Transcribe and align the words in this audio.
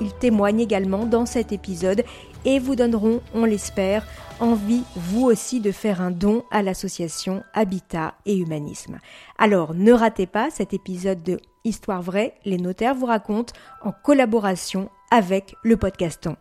ils 0.00 0.12
témoignent 0.14 0.60
également 0.60 1.04
dans 1.04 1.26
cet 1.26 1.52
épisode 1.52 2.04
et 2.44 2.58
vous 2.58 2.76
donneront, 2.76 3.20
on 3.34 3.44
l'espère, 3.44 4.06
envie 4.40 4.82
vous 4.94 5.24
aussi 5.24 5.60
de 5.60 5.72
faire 5.72 6.00
un 6.00 6.10
don 6.10 6.44
à 6.50 6.62
l'association 6.62 7.42
Habitat 7.54 8.14
et 8.26 8.36
Humanisme. 8.36 8.98
Alors 9.38 9.74
ne 9.74 9.92
ratez 9.92 10.26
pas 10.26 10.50
cet 10.50 10.72
épisode 10.72 11.22
de 11.22 11.38
Histoire 11.64 12.02
vraie, 12.02 12.34
les 12.44 12.56
notaires 12.56 12.94
vous 12.94 13.06
racontent 13.06 13.52
en 13.82 13.92
collaboration 13.92 14.88
avec 15.10 15.54
le 15.62 15.76
podcaston. 15.76 16.36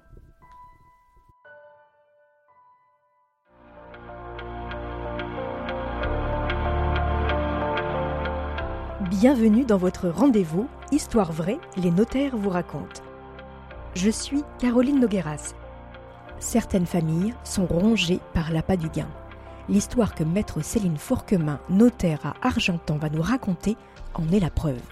Bienvenue 9.10 9.66
dans 9.66 9.78
votre 9.78 10.10
rendez-vous 10.10 10.68
Histoire 10.92 11.32
vraie, 11.32 11.60
les 11.76 11.92
notaires 11.92 12.38
vous 12.38 12.50
racontent. 12.50 13.02
Je 13.98 14.12
suis 14.12 14.44
Caroline 14.60 15.00
Nogueras. 15.00 15.56
Certaines 16.38 16.86
familles 16.86 17.34
sont 17.44 17.66
rongées 17.66 18.20
par 18.32 18.52
l'appât 18.52 18.78
du 18.78 18.90
gain. 18.90 19.10
L'histoire 19.70 20.14
que 20.14 20.24
maître 20.24 20.62
Céline 20.62 20.98
Fourquemin, 20.98 21.60
notaire 21.68 22.20
à 22.24 22.48
Argentan, 22.48 22.98
va 22.98 23.10
nous 23.10 23.24
raconter 23.24 23.76
en 24.14 24.30
est 24.30 24.40
la 24.40 24.52
preuve. 24.52 24.84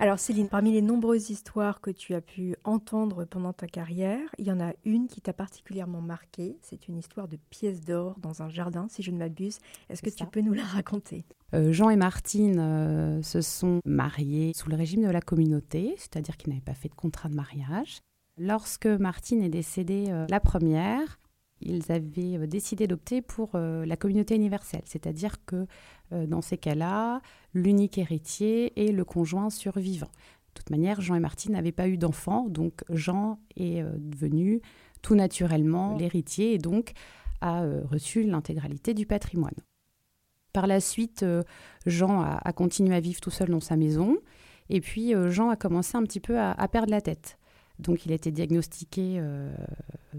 Alors 0.00 0.20
Céline, 0.20 0.48
parmi 0.48 0.70
les 0.70 0.80
nombreuses 0.80 1.30
histoires 1.30 1.80
que 1.80 1.90
tu 1.90 2.14
as 2.14 2.20
pu 2.20 2.54
entendre 2.62 3.24
pendant 3.24 3.52
ta 3.52 3.66
carrière, 3.66 4.20
il 4.38 4.46
y 4.46 4.52
en 4.52 4.60
a 4.60 4.72
une 4.84 5.08
qui 5.08 5.20
t'a 5.20 5.32
particulièrement 5.32 6.00
marquée. 6.00 6.56
C'est 6.62 6.86
une 6.86 6.96
histoire 6.96 7.26
de 7.26 7.36
pièces 7.50 7.80
d'or 7.80 8.14
dans 8.20 8.40
un 8.40 8.48
jardin, 8.48 8.86
si 8.88 9.02
je 9.02 9.10
ne 9.10 9.18
m'abuse. 9.18 9.58
Est-ce 9.90 10.00
que 10.02 10.10
tu 10.10 10.24
peux 10.26 10.40
nous 10.40 10.52
la 10.52 10.62
raconter? 10.62 11.24
Euh, 11.52 11.72
Jean 11.72 11.90
et 11.90 11.96
Martine 11.96 12.60
euh, 12.60 13.22
se 13.22 13.40
sont 13.40 13.80
mariés 13.84 14.52
sous 14.54 14.70
le 14.70 14.76
régime 14.76 15.02
de 15.02 15.10
la 15.10 15.20
communauté, 15.20 15.94
c'est-à-dire 15.96 16.36
qu'ils 16.36 16.50
n'avaient 16.50 16.62
pas 16.62 16.74
fait 16.74 16.88
de 16.88 16.94
contrat 16.94 17.28
de 17.28 17.34
mariage. 17.34 17.98
Lorsque 18.38 18.86
Martine 18.86 19.42
est 19.42 19.48
décédée 19.48 20.06
euh, 20.10 20.26
la 20.30 20.38
première, 20.38 21.18
ils 21.60 21.90
avaient 21.90 22.46
décidé 22.46 22.86
d'opter 22.86 23.22
pour 23.22 23.50
la 23.54 23.96
communauté 23.96 24.34
universelle, 24.34 24.82
c'est-à-dire 24.84 25.44
que 25.44 25.66
dans 26.12 26.40
ces 26.40 26.56
cas-là, 26.56 27.20
l'unique 27.54 27.98
héritier 27.98 28.72
est 28.80 28.92
le 28.92 29.04
conjoint 29.04 29.50
survivant. 29.50 30.10
De 30.54 30.54
toute 30.54 30.70
manière, 30.70 31.00
Jean 31.00 31.14
et 31.14 31.20
Martine 31.20 31.52
n'avaient 31.52 31.72
pas 31.72 31.88
eu 31.88 31.98
d'enfants, 31.98 32.48
donc 32.48 32.84
Jean 32.90 33.40
est 33.56 33.82
devenu 33.98 34.60
tout 35.02 35.14
naturellement 35.14 35.96
l'héritier 35.96 36.54
et 36.54 36.58
donc 36.58 36.92
a 37.40 37.64
reçu 37.90 38.22
l'intégralité 38.22 38.94
du 38.94 39.06
patrimoine. 39.06 39.54
Par 40.52 40.66
la 40.66 40.80
suite, 40.80 41.22
euh, 41.22 41.42
Jean 41.86 42.22
a, 42.22 42.52
continué 42.52 42.94
à 42.96 43.00
vivre 43.00 43.20
tout 43.20 43.30
seul 43.30 43.48
dans 43.48 43.60
sa 43.60 43.76
maison. 43.76 44.16
Et 44.70 44.80
puis, 44.80 45.14
euh, 45.14 45.30
Jean 45.30 45.50
a 45.50 45.56
commencé 45.56 45.96
un 45.96 46.02
petit 46.02 46.20
peu 46.20 46.38
à, 46.38 46.68
perdre 46.68 46.90
la 46.90 47.00
tête. 47.00 47.37
Donc, 47.78 48.06
il 48.06 48.12
a 48.12 48.14
été 48.14 48.30
diagnostiqué 48.30 49.16
euh, 49.18 49.54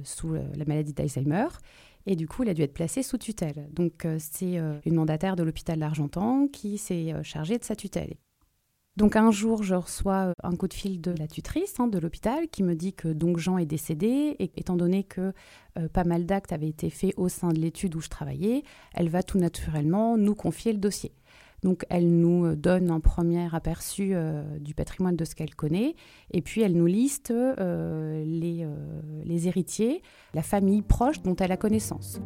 sous 0.04 0.34
la 0.34 0.66
maladie 0.66 0.94
d'Alzheimer. 0.94 1.48
Et 2.06 2.16
du 2.16 2.28
coup, 2.28 2.44
il 2.44 2.50
a 2.50 2.54
dû 2.54 2.62
être 2.62 2.74
placé 2.74 3.04
sous 3.04 3.18
tutelle. 3.18 3.68
Donc, 3.74 4.08
c'est 4.20 4.56
une 4.86 4.96
mandataire 4.96 5.36
de 5.36 5.44
l'hôpital 5.44 5.80
d'Argentan 5.80 6.48
qui 6.48 6.78
s'est 6.78 7.14
chargée 7.24 7.58
de 7.58 7.64
sa 7.64 7.76
tutelle. 7.76 8.16
Donc 9.00 9.16
un 9.16 9.32
jour, 9.32 9.64
je 9.64 9.76
reçois 9.76 10.28
euh, 10.28 10.34
un 10.44 10.58
coup 10.58 10.68
de 10.68 10.74
fil 10.74 11.00
de 11.00 11.12
la 11.12 11.26
tutrice 11.26 11.80
hein, 11.80 11.88
de 11.88 11.98
l'hôpital 12.00 12.50
qui 12.50 12.64
me 12.64 12.76
dit 12.76 12.92
que 12.92 13.08
donc 13.08 13.38
Jean 13.38 13.58
est 13.58 13.66
décédé 13.66 14.36
et 14.40 14.52
étant 14.58 14.76
donné 14.76 15.06
que 15.06 15.32
euh, 15.78 15.88
pas 15.88 16.04
mal 16.04 16.26
d'actes 16.26 16.52
avaient 16.52 16.68
été 16.68 16.90
faits 16.90 17.14
au 17.16 17.30
sein 17.30 17.48
de 17.54 17.60
l'étude 17.60 17.96
où 17.96 18.02
je 18.02 18.10
travaillais, 18.10 18.64
elle 18.94 19.08
va 19.08 19.24
tout 19.24 19.38
naturellement 19.38 20.18
nous 20.18 20.36
confier 20.36 20.74
le 20.74 20.80
dossier. 20.80 21.14
Donc 21.64 21.86
elle 21.90 22.10
nous 22.10 22.46
euh, 22.46 22.56
donne 22.56 22.92
un 22.92 23.00
premier 23.00 23.48
aperçu 23.54 24.14
du 24.60 24.74
patrimoine 24.74 25.16
de 25.16 25.26
ce 25.26 25.36
qu'elle 25.36 25.56
connaît 25.56 25.96
et 26.32 26.42
puis 26.42 26.62
elle 26.62 26.74
nous 26.74 26.86
liste 26.86 27.34
les, 27.60 28.68
les 29.26 29.48
héritiers, 29.48 30.02
la 30.34 30.42
famille 30.42 30.82
proche 30.82 31.22
dont 31.22 31.36
elle 31.36 31.52
a 31.52 31.58
connaissance. 31.58 32.20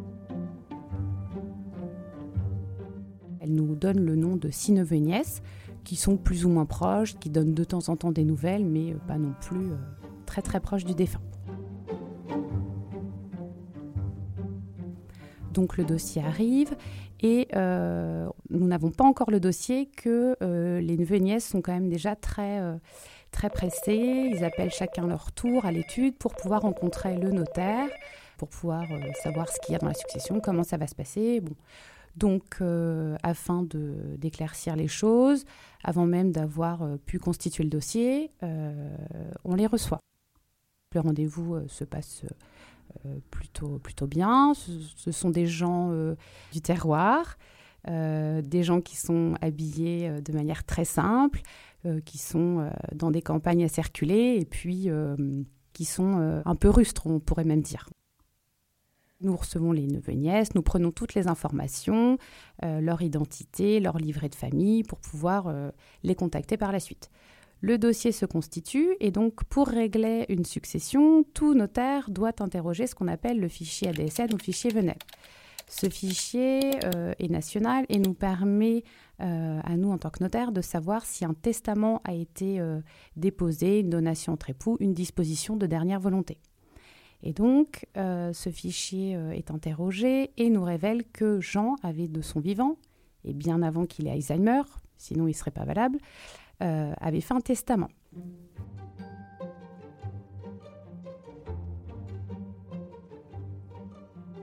Elle 3.41 3.53
nous 3.53 3.75
donne 3.75 3.99
le 3.99 4.15
nom 4.15 4.37
de 4.37 4.49
six 4.49 4.71
neveux 4.71 4.95
et 4.95 5.01
nièces 5.01 5.41
qui 5.83 5.95
sont 5.95 6.17
plus 6.17 6.45
ou 6.45 6.49
moins 6.49 6.65
proches, 6.65 7.15
qui 7.19 7.29
donnent 7.29 7.53
de 7.53 7.63
temps 7.63 7.89
en 7.89 7.95
temps 7.95 8.11
des 8.11 8.23
nouvelles, 8.23 8.65
mais 8.65 8.93
euh, 8.93 8.97
pas 9.07 9.17
non 9.17 9.33
plus 9.41 9.71
euh, 9.71 9.77
très 10.25 10.41
très 10.41 10.59
proches 10.59 10.85
du 10.85 10.95
défunt. 10.95 11.21
Donc 15.53 15.77
le 15.77 15.85
dossier 15.85 16.21
arrive 16.23 16.75
et 17.21 17.47
euh, 17.55 18.27
nous 18.49 18.67
n'avons 18.67 18.91
pas 18.91 19.05
encore 19.05 19.31
le 19.31 19.39
dossier 19.39 19.85
que 19.85 20.35
les 20.41 20.97
neveux 20.97 21.15
et 21.15 21.19
nièces 21.19 21.47
sont 21.47 21.61
quand 21.61 21.73
même 21.73 21.89
déjà 21.89 22.15
très, 22.15 22.61
très 23.31 23.49
pressés. 23.49 24.31
Ils 24.33 24.43
appellent 24.43 24.71
chacun 24.71 25.07
leur 25.07 25.31
tour 25.31 25.65
à 25.65 25.71
l'étude 25.71 26.17
pour 26.17 26.35
pouvoir 26.35 26.63
rencontrer 26.63 27.17
le 27.17 27.31
notaire, 27.31 27.87
pour 28.37 28.49
pouvoir 28.49 28.83
savoir 29.21 29.47
ce 29.47 29.59
qu'il 29.61 29.73
y 29.73 29.75
a 29.75 29.79
dans 29.79 29.87
la 29.87 29.93
succession, 29.93 30.41
comment 30.41 30.63
ça 30.63 30.75
va 30.77 30.87
se 30.87 30.95
passer. 30.95 31.39
Bon, 31.39 31.55
donc, 32.15 32.57
euh, 32.61 33.15
afin 33.23 33.65
d'éclaircir 34.17 34.75
les 34.75 34.87
choses, 34.87 35.45
avant 35.83 36.05
même 36.05 36.31
d'avoir 36.31 36.83
euh, 36.83 36.97
pu 36.97 37.17
constituer 37.17 37.63
le 37.63 37.69
dossier, 37.69 38.31
euh, 38.43 38.95
on 39.43 39.55
les 39.55 39.65
reçoit. 39.65 39.99
Le 40.93 40.99
rendez-vous 40.99 41.67
se 41.67 41.83
passe 41.83 42.23
plutôt, 43.31 43.79
plutôt 43.79 44.07
bien. 44.07 44.53
Ce, 44.53 45.11
sont 45.11 45.29
des 45.29 45.45
gens 45.45 45.91
du 46.51 46.61
terroir, 46.61 47.37
des 47.87 48.63
gens 48.63 48.81
qui 48.81 48.95
sont 48.95 49.35
habillés 49.41 50.21
de 50.21 50.33
manière 50.33 50.63
très 50.63 50.85
simple, 50.85 51.41
qui 52.05 52.17
sont 52.17 52.69
dans 52.93 53.11
des 53.11 53.21
campagnes 53.21 53.63
à 53.63 53.69
circuler 53.69 54.37
et 54.39 54.45
puis 54.45 54.89
qui 55.73 55.85
sont 55.85 56.41
un 56.45 56.55
peu 56.55 56.69
rustres, 56.69 57.07
on 57.07 57.19
pourrait 57.19 57.45
même 57.45 57.61
dire. 57.61 57.87
Nous 59.23 59.37
recevons 59.37 59.71
les 59.71 59.87
neveux 59.87 60.13
nièces, 60.13 60.53
nous 60.53 60.61
prenons 60.61 60.91
toutes 60.91 61.13
les 61.13 61.27
informations, 61.27 62.17
euh, 62.63 62.81
leur 62.81 63.01
identité, 63.01 63.79
leur 63.79 63.97
livret 63.97 64.27
de 64.27 64.35
famille, 64.35 64.83
pour 64.83 64.99
pouvoir 64.99 65.47
euh, 65.47 65.71
les 66.03 66.13
contacter 66.13 66.57
par 66.57 66.73
la 66.73 66.81
suite. 66.81 67.09
Le 67.63 67.77
dossier 67.77 68.11
se 68.11 68.25
constitue 68.25 68.97
et 68.99 69.09
donc 69.09 69.45
pour 69.45 69.67
régler 69.67 70.25
une 70.27 70.43
succession, 70.43 71.23
tout 71.33 71.53
notaire 71.53 72.09
doit 72.09 72.33
interroger 72.41 72.87
ce 72.87 72.93
qu'on 72.93 73.07
appelle 73.07 73.39
le 73.39 73.47
fichier 73.47 73.87
ADSN 73.87 74.33
ou 74.33 74.37
fichier 74.37 74.69
Venel. 74.69 74.97
Ce 75.69 75.87
fichier 75.87 76.73
euh, 76.83 77.13
est 77.19 77.29
national 77.29 77.85
et 77.87 77.99
nous 77.99 78.13
permet 78.13 78.83
à 79.19 79.77
nous 79.77 79.89
en 79.89 79.97
tant 79.97 80.09
que 80.09 80.21
notaire 80.21 80.51
de 80.51 80.59
savoir 80.59 81.05
si 81.05 81.23
un 81.23 81.33
testament 81.33 82.01
a 82.03 82.13
été 82.13 82.61
déposé, 83.15 83.79
une 83.79 83.89
donation 83.89 84.33
entre 84.33 84.49
époux, 84.49 84.75
une 84.81 84.93
disposition 84.93 85.55
de 85.55 85.65
dernière 85.65 86.01
volonté. 86.01 86.39
Et 87.23 87.31
donc, 87.31 87.87
euh, 87.95 88.33
ce 88.33 88.49
fichier 88.49 89.15
euh, 89.15 89.31
est 89.31 89.49
interrogé 89.49 90.31
et 90.37 90.49
nous 90.49 90.63
révèle 90.63 91.05
que 91.05 91.39
Jean 91.39 91.77
avait 91.81 92.09
de 92.09 92.21
son 92.21 92.41
vivant, 92.41 92.77
et 93.23 93.33
bien 93.33 93.61
avant 93.61 93.85
qu'il 93.85 94.07
ait 94.07 94.11
Alzheimer, 94.11 94.63
sinon 94.97 95.27
il 95.27 95.31
ne 95.31 95.35
serait 95.35 95.51
pas 95.51 95.63
valable, 95.63 95.99
euh, 96.63 96.93
avait 96.99 97.21
fait 97.21 97.33
un 97.33 97.41
testament. 97.41 97.89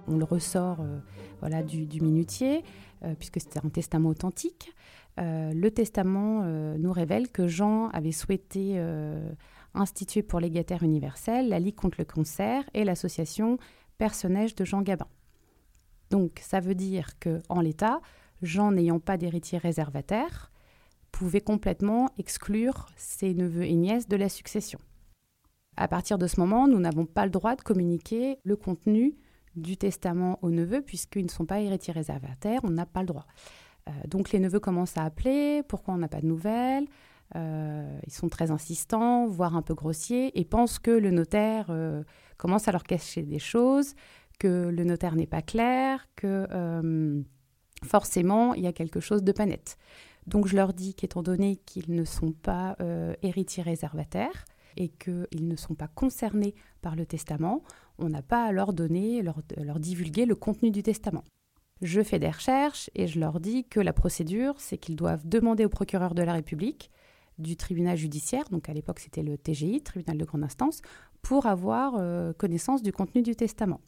On 0.09 0.17
le 0.17 0.25
ressort 0.25 0.85
voilà, 1.39 1.63
du, 1.63 2.01
minutier, 2.01 2.65
puisque 3.19 3.41
c'était 3.41 3.65
un 3.65 3.69
testament 3.69 4.09
authentique. 4.09 4.75
le 5.19 5.69
testament 5.69 6.43
nous 6.77 6.91
révèle 6.91 7.29
que 7.29 7.47
Jean 7.47 7.91
avait 7.91 8.11
souhaité 8.11 8.77
institué 9.75 10.23
pour 10.23 10.41
légataire 10.41 10.83
universel, 10.83 11.49
la 11.49 11.61
Ligue 11.61 11.77
contre 11.77 11.99
le 12.01 12.05
cancer 12.05 12.69
et 12.75 12.83
l'association 12.85 13.59
Personnage 13.99 14.55
de 14.55 14.65
Jean 14.65 14.83
Gabin. 14.83 15.07
Donc 16.11 16.41
ça 16.43 16.59
veut 16.61 16.75
dire 16.75 17.19
que 17.19 17.41
en 17.49 17.61
l'état, 17.61 18.01
Jean 18.43 18.73
n'ayant 18.73 18.99
pas 18.99 19.17
d'héritier 19.17 19.59
réservataire, 19.59 20.51
pouvait 21.13 21.41
complètement 21.41 22.09
exclure 22.19 22.87
ses 22.97 23.35
neveux 23.35 23.65
et 23.65 23.75
nièces 23.75 24.09
de 24.09 24.17
la 24.17 24.29
succession. 24.29 24.79
À 25.77 25.89
partir 25.89 26.19
de 26.19 26.27
ce 26.27 26.41
moment, 26.41 26.69
nous 26.69 26.79
n'avons 26.79 27.07
pas 27.07 27.25
le 27.25 27.31
droit 27.31 27.57
de 27.57 27.63
communiquer 27.63 28.39
le 28.45 28.57
contenu 28.57 29.17
du 29.57 29.77
testament 29.77 30.39
aux 30.43 30.51
neveux 30.51 30.83
puisqu'ils 30.83 31.25
ne 31.25 31.31
sont 31.31 31.47
pas 31.47 31.61
héritiers 31.61 31.93
réservataires, 31.93 32.61
on 32.65 32.71
n'a 32.71 32.87
pas 32.87 33.01
le 33.01 33.07
droit. 33.07 33.27
Euh, 33.89 33.93
donc 34.09 34.31
les 34.31 34.39
neveux 34.39 34.61
commencent 34.61 34.97
à 34.97 35.05
appeler, 35.05 35.63
pourquoi 35.69 35.95
on 35.95 35.99
n'a 35.99 36.09
pas 36.09 36.21
de 36.21 36.27
nouvelles 36.27 36.87
ils 37.37 38.13
sont 38.13 38.29
très 38.29 38.51
insistants, 38.51 39.29
voire 39.29 39.55
un 39.55 39.63
peu 39.63 39.75
grossiers, 39.75 40.39
et 40.39 40.45
pensent 40.45 40.79
que 40.79 40.91
le 40.91 41.11
notaire 41.11 41.73
commence 42.37 42.67
à 42.67 42.73
leur 42.73 42.83
cacher 42.83 43.23
des 43.23 43.39
choses, 43.39 43.95
que 44.39 44.69
le 44.69 44.85
notaire 44.85 45.15
n'est 45.15 45.27
pas 45.27 45.43
clair, 45.43 46.09
que 46.17 47.23
forcément 47.85 48.55
il 48.55 48.65
y 48.65 48.67
a 48.67 48.73
quelque 48.73 49.01
chose 49.01 49.23
de 49.23 49.33
pas 49.33 49.47
net. 49.47 49.77
Donc 50.27 50.47
je 50.47 50.57
leur 50.57 50.73
dis 50.73 50.95
qu'étant 50.95 51.23
donné 51.23 51.57
qu'ils 51.57 51.95
ne 51.95 52.05
sont 52.05 52.33
pas 52.33 52.77
héritiers 53.23 53.63
réservataires, 53.63 54.45
et 54.77 54.89
qu'ils 54.89 55.49
ne 55.49 55.57
sont 55.57 55.75
pas 55.75 55.89
concernés 55.89 56.55
par 56.83 56.97
le 56.97 57.07
testament, 57.07 57.63
on 57.99 58.09
n'a 58.09 58.23
pas 58.23 58.45
à 58.45 58.53
leur 58.53 58.73
donner, 58.73 59.23
leur, 59.23 59.41
leur 59.57 59.81
divulguer 59.81 60.27
le 60.27 60.35
contenu 60.35 60.71
du 60.71 60.83
testament. 60.83 61.25
Je 61.83 62.03
fais 62.03 62.19
des 62.19 62.31
recherches 62.31 62.91
et 62.95 63.07
je 63.07 63.19
leur 63.19 63.41
dis 63.41 63.65
que 63.65 63.81
la 63.81 63.93
procédure, 63.93 64.55
c'est 64.59 64.79
qu'ils 64.79 64.97
doivent 64.97 65.27
demander 65.27 65.65
au 65.65 65.71
procureur 65.71 66.15
de 66.15 66.23
la 66.23 66.35
République 66.35 66.91
du 67.39 67.57
tribunal 67.57 67.97
judiciaire, 67.97 68.45
donc 68.51 68.69
à 68.69 68.75
l'époque 68.75 68.99
c'était 68.99 69.23
le 69.23 69.39
TGI, 69.39 69.81
tribunal 69.81 70.19
de 70.19 70.25
grande 70.27 70.45
instance, 70.45 70.83
pour 71.23 71.47
avoir 71.47 71.95
euh, 71.97 72.35
connaissance 72.35 72.83
du 72.83 72.93
contenu 72.93 73.23
du 73.23 73.35
testament. 73.35 73.81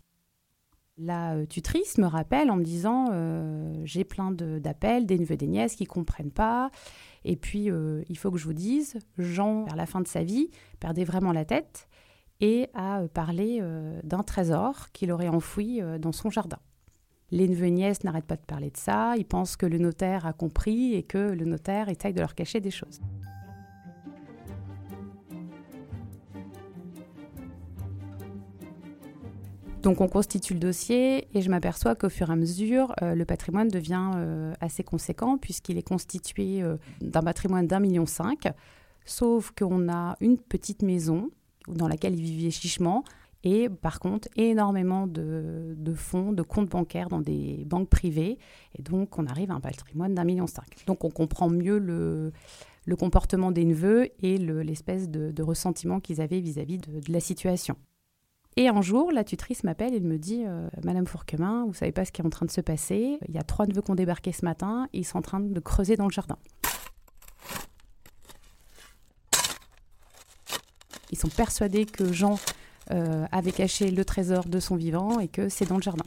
La 0.98 1.34
euh, 1.34 1.46
tutrice 1.46 1.96
me 1.96 2.06
rappelle 2.06 2.50
en 2.50 2.56
me 2.56 2.64
disant 2.64 3.08
euh, 3.12 3.74
j'ai 3.84 4.04
plein 4.04 4.30
d'appels, 4.30 5.06
des 5.06 5.18
neveux, 5.18 5.36
des 5.36 5.46
nièces 5.46 5.74
qui 5.74 5.86
comprennent 5.86 6.30
pas. 6.30 6.70
Et 7.24 7.36
puis 7.36 7.70
euh, 7.70 8.02
il 8.08 8.18
faut 8.18 8.30
que 8.30 8.38
je 8.38 8.44
vous 8.44 8.52
dise, 8.52 8.98
Jean, 9.16 9.64
vers 9.64 9.76
la 9.76 9.86
fin 9.86 10.00
de 10.00 10.08
sa 10.08 10.22
vie, 10.22 10.50
perdait 10.80 11.04
vraiment 11.04 11.32
la 11.32 11.44
tête 11.44 11.88
et 12.40 12.68
a 12.74 13.02
parlé 13.14 13.62
d'un 14.02 14.24
trésor 14.24 14.90
qu'il 14.92 15.12
aurait 15.12 15.28
enfoui 15.28 15.80
dans 16.00 16.10
son 16.10 16.28
jardin. 16.28 16.58
Les 17.30 17.46
neveux 17.46 17.66
et 17.66 17.70
nièces 17.70 18.02
n'arrêtent 18.02 18.26
pas 18.26 18.34
de 18.34 18.44
parler 18.44 18.70
de 18.70 18.76
ça. 18.76 19.14
Ils 19.16 19.24
pensent 19.24 19.56
que 19.56 19.64
le 19.64 19.78
notaire 19.78 20.26
a 20.26 20.32
compris 20.32 20.94
et 20.94 21.04
que 21.04 21.18
le 21.18 21.44
notaire 21.44 21.88
essaye 21.88 22.12
de 22.12 22.18
leur 22.18 22.34
cacher 22.34 22.58
des 22.58 22.72
choses. 22.72 23.00
Donc 29.82 30.00
on 30.00 30.06
constitue 30.06 30.54
le 30.54 30.60
dossier 30.60 31.26
et 31.36 31.42
je 31.42 31.50
m'aperçois 31.50 31.96
qu'au 31.96 32.08
fur 32.08 32.30
et 32.30 32.32
à 32.32 32.36
mesure, 32.36 32.94
euh, 33.02 33.16
le 33.16 33.24
patrimoine 33.24 33.66
devient 33.66 34.12
euh, 34.14 34.54
assez 34.60 34.84
conséquent 34.84 35.38
puisqu'il 35.38 35.76
est 35.76 35.86
constitué 35.86 36.62
euh, 36.62 36.76
d'un 37.00 37.22
patrimoine 37.22 37.66
d'un 37.66 37.80
million 37.80 38.06
cinq, 38.06 38.46
sauf 39.04 39.50
qu'on 39.50 39.88
a 39.92 40.16
une 40.20 40.38
petite 40.38 40.82
maison 40.82 41.30
dans 41.66 41.88
laquelle 41.88 42.14
il 42.14 42.22
vivait 42.22 42.52
chichement 42.52 43.02
et 43.42 43.68
par 43.68 43.98
contre 43.98 44.28
énormément 44.36 45.08
de, 45.08 45.74
fonds, 45.96 46.32
de 46.32 46.42
comptes 46.42 46.68
bancaires 46.68 47.08
dans 47.08 47.20
des 47.20 47.64
banques 47.66 47.88
privées 47.88 48.38
et 48.78 48.82
donc 48.82 49.18
on 49.18 49.26
arrive 49.26 49.50
à 49.50 49.54
un 49.54 49.60
patrimoine 49.60 50.14
d'un 50.14 50.24
million 50.24 50.46
cinq. 50.46 50.84
Donc 50.86 51.02
on 51.02 51.10
comprend 51.10 51.48
mieux 51.48 51.78
le, 51.78 52.32
comportement 52.96 53.50
des 53.50 53.64
neveux 53.64 54.10
et 54.22 54.38
l'espèce 54.38 55.08
de, 55.08 55.42
ressentiment 55.42 55.98
qu'ils 55.98 56.20
avaient 56.20 56.40
vis-à-vis 56.40 56.78
de 56.78 57.12
la 57.12 57.20
situation. 57.20 57.76
Et 58.56 58.68
un 58.68 58.82
jour, 58.82 59.12
la 59.12 59.24
tutrice 59.24 59.64
m'appelle 59.64 59.94
et 59.94 60.00
me 60.00 60.18
dit 60.18 60.44
euh, 60.46 60.68
Madame 60.84 61.06
Fourquemin, 61.06 61.64
vous 61.66 61.74
savez 61.74 61.92
pas 61.92 62.04
ce 62.04 62.12
qui 62.12 62.20
est 62.20 62.26
en 62.26 62.30
train 62.30 62.44
de 62.44 62.50
se 62.50 62.60
passer. 62.60 63.18
Il 63.28 63.34
y 63.34 63.38
a 63.38 63.42
trois 63.42 63.66
neveux 63.66 63.80
qui 63.80 63.90
ont 63.90 63.94
débarqué 63.94 64.32
ce 64.32 64.44
matin 64.44 64.88
ils 64.92 65.04
sont 65.04 65.18
en 65.18 65.22
train 65.22 65.40
de 65.40 65.60
creuser 65.60 65.96
dans 65.96 66.04
le 66.04 66.10
jardin. 66.10 66.36
Ils 71.10 71.18
sont 71.18 71.28
persuadés 71.28 71.86
que 71.86 72.12
Jean 72.12 72.38
euh, 72.90 73.26
avait 73.32 73.52
caché 73.52 73.90
le 73.90 74.04
trésor 74.04 74.44
de 74.44 74.60
son 74.60 74.76
vivant 74.76 75.18
et 75.18 75.28
que 75.28 75.48
c'est 75.48 75.66
dans 75.66 75.76
le 75.76 75.82
jardin. 75.82 76.04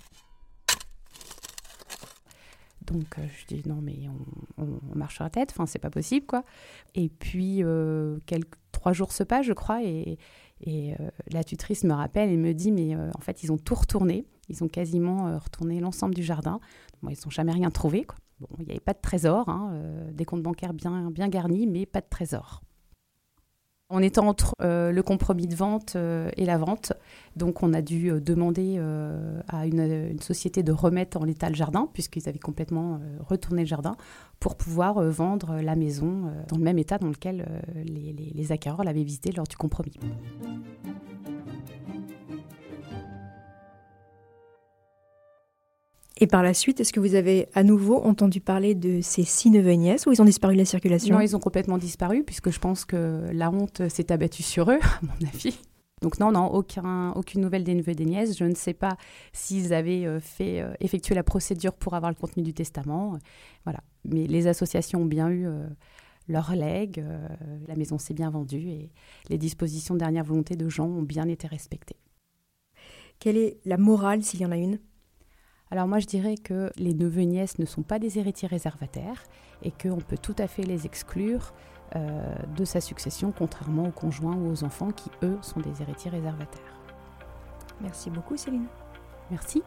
Donc 2.81 3.18
euh, 3.18 3.25
je 3.39 3.56
dis 3.56 3.68
non 3.68 3.80
mais 3.81 3.98
on, 4.57 4.68
marche 4.95 5.19
tête, 5.31 5.50
enfin 5.51 5.65
c'est 5.65 5.80
pas 5.80 5.89
possible 5.89 6.27
quoi. 6.27 6.44
Et 6.94 7.09
puis 7.09 7.63
quelques 8.27 8.57
trois 8.85 8.93
jours 8.93 9.13
se 9.13 9.23
passent 9.23 9.47
je 9.47 9.53
crois 9.53 9.83
et, 9.83 10.19
euh, 10.67 10.93
la 11.31 11.43
tutrice 11.43 11.83
me 11.83 11.93
rappelle 11.93 12.29
et 12.29 12.37
me 12.37 12.53
dit, 12.53 12.71
mais 12.71 12.95
euh, 12.95 13.09
en 13.15 13.19
fait, 13.19 13.43
ils 13.43 13.51
ont 13.51 13.57
tout 13.57 13.75
retourné. 13.75 14.25
Ils 14.47 14.63
ont 14.63 14.67
quasiment 14.67 15.27
euh, 15.27 15.37
retourné 15.37 15.79
l'ensemble 15.79 16.13
du 16.13 16.23
jardin. 16.23 16.59
Bon, 17.01 17.09
ils 17.09 17.17
n'ont 17.25 17.31
jamais 17.31 17.51
rien 17.51 17.71
trouvé. 17.71 18.05
Bon, 18.39 18.47
il 18.59 18.65
n'y 18.65 18.71
avait 18.71 18.79
pas 18.79 18.93
de 18.93 19.01
trésor, 19.01 19.49
hein, 19.49 19.73
des 20.13 20.23
comptes 20.23 20.43
bancaires 20.43 20.73
bien, 20.73 21.09
bien 21.09 21.27
garnis, 21.29 21.67
mais 21.67 21.85
pas 21.85 22.01
de 22.01 22.07
trésor. 22.09 22.61
On 23.97 24.03
était 24.03 24.19
entre 24.19 24.56
le 24.59 25.01
compromis 25.01 25.47
de 25.47 25.56
vente 25.56 25.95
et 25.95 26.45
la 26.45 26.57
vente, 26.57 26.92
donc 27.38 27.63
on 27.63 27.74
a 27.74 27.81
dû 27.81 28.12
demander 28.19 28.77
à 29.47 29.65
une, 29.65 30.19
société 30.19 30.63
de 30.63 30.74
remettre 30.74 31.18
en 31.18 31.24
l'état 31.24 31.50
le 31.50 31.56
jardin, 31.56 31.88
puisqu'ils 31.94 32.27
avaient 32.27 32.38
complètement 32.39 33.00
retourné 33.27 33.62
le 33.62 33.68
jardin, 33.68 33.95
pour 34.39 34.56
pouvoir 34.56 34.97
euh, 34.97 35.09
vendre 35.09 35.59
la 35.62 35.75
maison 35.75 36.27
euh, 36.27 36.44
dans 36.47 36.57
le 36.57 36.63
même 36.63 36.77
état 36.77 36.97
dans 36.97 37.07
lequel 37.07 37.45
euh, 37.50 37.83
les, 37.83 38.13
les, 38.13 38.51
acquéreurs 38.51 38.83
l'avaient 38.83 39.03
visité 39.03 39.31
lors 39.31 39.47
du 39.47 39.56
compromis. 39.56 39.94
Et 46.25 46.27
par 46.27 46.42
la 46.42 46.56
suite, 46.56 46.80
est-ce 46.80 46.92
que 46.92 47.00
vous 47.00 47.13
avez 47.13 47.50
à 47.54 47.62
nouveau 47.62 47.98
entendu 47.98 48.42
parler 48.42 48.74
de 48.74 49.00
ces 49.00 49.22
six 49.22 49.51
neveux 49.51 49.69
et 49.69 49.77
nièces 49.77 50.07
ou 50.07 50.12
ils 50.12 50.24
ont 50.24 50.25
disparu 50.25 50.56
de 50.56 50.57
la 50.57 50.66
circulation 50.66 51.13
Non, 51.13 51.22
ils 51.22 51.36
ont 51.36 51.39
complètement 51.39 51.77
disparu 51.77 52.24
puisque 52.24 52.50
je 52.50 52.57
pense 52.57 52.83
que 52.83 53.30
la 53.31 53.51
honte 53.51 53.88
s'est 53.89 54.12
abattue 54.12 54.42
sur 54.42 54.72
eux, 54.72 54.80
à 54.81 55.00
mon 55.04 55.27
avis. 55.27 55.60
Donc 56.01 56.19
non, 56.19 56.31
non, 56.31 56.48
aucun, 56.48 57.12
aucune 57.12 57.42
nouvelle 57.42 57.63
des 57.63 57.75
neveux 57.75 57.92
et 57.92 57.95
des 57.95 58.07
nièces. 58.07 58.36
Je 58.36 58.44
ne 58.44 58.56
sais 58.56 58.74
pas 58.74 58.98
s'ils 59.33 59.72
avaient 59.72 60.07
euh, 60.07 60.19
fait 60.19 60.62
euh, 60.62 60.74
effectuer 60.80 61.13
la 61.13 61.22
procédure 61.22 61.74
pour 61.74 61.94
avoir 61.94 62.12
le 62.12 62.16
contenu 62.16 62.42
du 62.42 62.56
testament. 62.56 63.19
Voilà. 63.63 63.81
Mais 64.04 64.25
les 64.25 64.48
associations 64.48 65.04
ont 65.04 65.06
bien 65.06 65.30
eu 65.30 65.45
euh, 65.45 65.68
leur 66.27 66.56
legs, 66.56 67.06
la 67.68 67.75
maison 67.75 68.00
s'est 68.00 68.16
bien 68.16 68.31
vendue 68.31 68.68
et 68.68 68.89
les 69.30 69.38
dispositions 69.38 69.94
de 69.94 70.00
dernière 70.00 70.24
volonté 70.24 70.56
de 70.56 70.68
Jean 70.69 70.88
ont 70.88 71.04
bien 71.04 71.27
été 71.27 71.45
respectées. 71.45 71.98
Quelle 73.19 73.38
est 73.38 73.60
la 73.63 73.77
morale 73.77 74.24
s'il 74.24 74.42
y 74.42 74.45
en 74.48 74.51
a 74.51 74.57
une? 74.57 74.80
Alors 75.71 75.88
moi 75.88 76.00
je 76.00 76.06
dirais 76.06 76.35
que 76.35 76.71
les 76.77 76.94
neveux 76.94 77.21
et 77.21 77.25
nièces 77.25 77.59
ne 77.59 77.65
sont 77.65 77.81
pas 77.81 78.00
des 78.00 78.19
héritiers 78.19 78.47
réservataires 78.47 79.23
et 79.63 79.71
qu'on 79.71 79.97
peut 79.97 80.17
tout 80.17 80.35
à 80.38 80.47
fait 80.47 80.63
les 80.63 80.85
exclure 80.85 81.53
euh, 81.95 82.35
de 82.56 82.65
sa 82.65 82.81
succession, 82.81 83.31
contrairement 83.35 83.88
aux 83.88 83.91
conjoints 83.91 84.35
ou 84.35 84.51
aux 84.51 84.63
enfants 84.63 84.91
qui, 84.91 85.09
eux, 85.23 85.38
sont 85.41 85.59
des 85.59 85.81
héritiers 85.81 86.12
réservataires. 86.12 86.79
Merci 87.81 88.09
beaucoup 88.09 88.38
Céline. 88.38 88.65
Merci. 89.31 89.63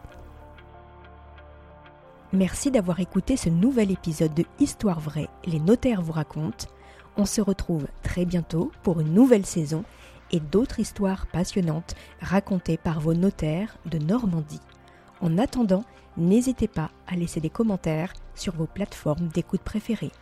Merci 2.32 2.70
d'avoir 2.70 3.00
écouté 3.00 3.36
ce 3.36 3.48
nouvel 3.48 3.90
épisode 3.90 4.34
de 4.34 4.44
Histoire 4.60 5.00
vraie, 5.00 5.28
les 5.46 5.60
notaires 5.60 6.02
vous 6.02 6.12
racontent. 6.12 6.66
On 7.16 7.24
se 7.24 7.40
retrouve 7.40 7.86
très 8.02 8.24
bientôt 8.24 8.70
pour 8.82 9.00
une 9.00 9.14
nouvelle 9.14 9.46
saison 9.46 9.84
et 10.30 10.40
d'autres 10.40 10.78
histoires 10.78 11.26
passionnantes 11.26 11.94
racontées 12.20 12.76
par 12.76 13.00
vos 13.00 13.14
notaires 13.14 13.78
de 13.86 13.98
Normandie. 13.98 14.60
En 15.20 15.38
attendant, 15.38 15.84
n'hésitez 16.16 16.68
pas 16.68 16.90
à 17.06 17.16
laisser 17.16 17.40
des 17.40 17.50
commentaires 17.50 18.12
sur 18.34 18.54
vos 18.54 18.66
plateformes 18.66 19.28
d'écoute 19.28 19.62
préférées. 19.62 20.12